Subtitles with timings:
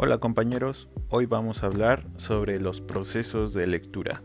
[0.00, 4.22] Hola compañeros, hoy vamos a hablar sobre los procesos de lectura.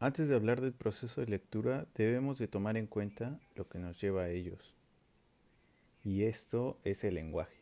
[0.00, 4.00] Antes de hablar del proceso de lectura, debemos de tomar en cuenta lo que nos
[4.00, 4.74] lleva a ellos.
[6.02, 7.58] Y esto es el lenguaje.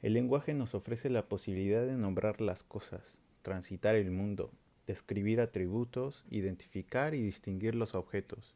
[0.00, 4.50] El lenguaje nos ofrece la posibilidad de nombrar las cosas, transitar el mundo,
[4.86, 8.54] describir atributos, identificar y distinguir los objetos,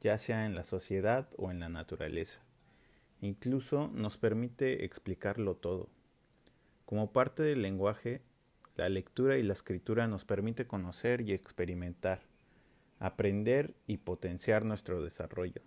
[0.00, 2.43] ya sea en la sociedad o en la naturaleza.
[3.24, 5.88] Incluso nos permite explicarlo todo.
[6.84, 8.20] Como parte del lenguaje,
[8.76, 12.20] la lectura y la escritura nos permite conocer y experimentar,
[12.98, 15.62] aprender y potenciar nuestro desarrollo.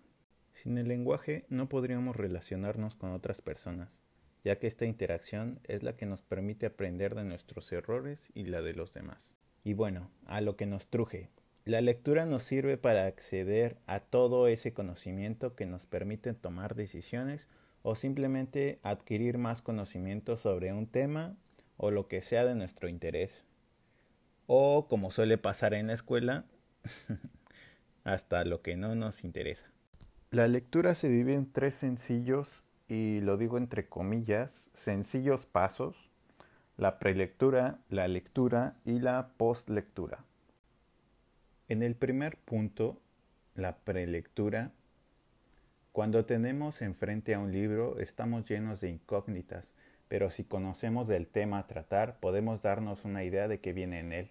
[0.53, 3.89] Sin el lenguaje no podríamos relacionarnos con otras personas,
[4.43, 8.61] ya que esta interacción es la que nos permite aprender de nuestros errores y la
[8.61, 9.35] de los demás.
[9.63, 11.31] Y bueno, a lo que nos truje.
[11.67, 17.45] La lectura nos sirve para acceder a todo ese conocimiento que nos permite tomar decisiones
[17.81, 21.35] o simplemente adquirir más conocimiento sobre un tema
[21.75, 23.43] o lo que sea de nuestro interés.
[24.45, 26.45] O, como suele pasar en la escuela,
[28.05, 29.69] hasta lo que no nos interesa.
[30.31, 36.07] La lectura se divide en tres sencillos, y lo digo entre comillas, sencillos pasos
[36.77, 40.23] la prelectura, la lectura y la postlectura.
[41.69, 43.01] En el primer punto,
[43.53, 44.71] la prelectura,
[45.91, 49.73] cuando tenemos enfrente a un libro estamos llenos de incógnitas,
[50.07, 54.13] pero si conocemos del tema a tratar podemos darnos una idea de qué viene en
[54.13, 54.29] él.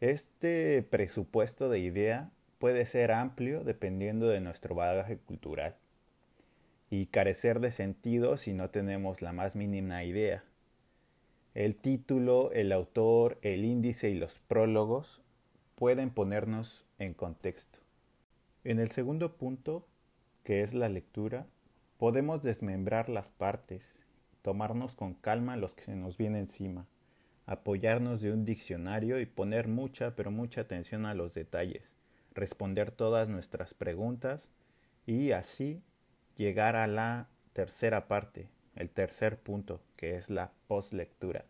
[0.00, 5.76] Este presupuesto de idea puede ser amplio dependiendo de nuestro bagaje cultural
[6.90, 10.44] y carecer de sentido si no tenemos la más mínima idea.
[11.54, 15.22] El título, el autor, el índice y los prólogos
[15.80, 17.78] pueden ponernos en contexto.
[18.64, 19.88] En el segundo punto,
[20.44, 21.46] que es la lectura,
[21.96, 24.04] podemos desmembrar las partes,
[24.42, 26.86] tomarnos con calma los que se nos viene encima,
[27.46, 31.96] apoyarnos de un diccionario y poner mucha, pero mucha atención a los detalles,
[32.34, 34.50] responder todas nuestras preguntas
[35.06, 35.82] y así
[36.36, 41.46] llegar a la tercera parte, el tercer punto, que es la postlectura.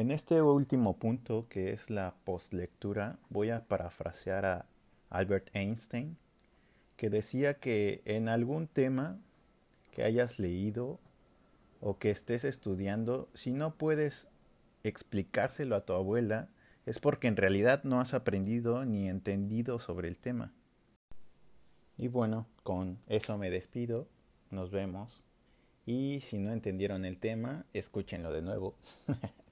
[0.00, 4.66] En este último punto, que es la postlectura, voy a parafrasear a
[5.10, 6.16] Albert Einstein,
[6.96, 9.18] que decía que en algún tema
[9.90, 10.98] que hayas leído
[11.82, 14.28] o que estés estudiando, si no puedes
[14.84, 16.48] explicárselo a tu abuela,
[16.86, 20.54] es porque en realidad no has aprendido ni entendido sobre el tema.
[21.98, 24.08] Y bueno, con eso me despido.
[24.50, 25.22] Nos vemos.
[25.84, 28.78] Y si no entendieron el tema, escúchenlo de nuevo.